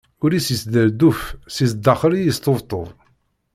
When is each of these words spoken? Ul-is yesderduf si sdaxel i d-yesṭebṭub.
Ul-is 0.23 0.47
yesderduf 0.51 1.19
si 1.53 1.65
sdaxel 1.71 2.13
i 2.13 2.19
d-yesṭebṭub. 2.23 2.87